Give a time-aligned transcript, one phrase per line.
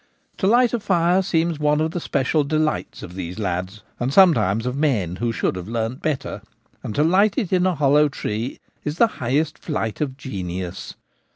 [0.39, 4.65] To light a fire seems one of the special delights of these lads, and sometimes
[4.65, 6.41] of men who should have learned better;
[6.81, 10.95] and to light it in a hollow tree is the highest flight of genius.